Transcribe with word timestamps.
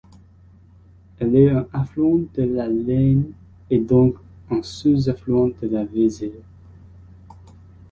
Elle 1.19 1.35
est 1.35 1.51
un 1.51 1.67
affluent 1.73 2.21
de 2.33 2.41
la 2.41 2.67
Leine 2.67 3.33
et 3.69 3.77
donc 3.77 4.15
un 4.49 4.63
sous-affluent 4.63 5.49
de 5.61 5.67
la 5.67 5.83
Weser. 5.85 6.41